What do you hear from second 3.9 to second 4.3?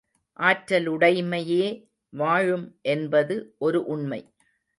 உண்மை.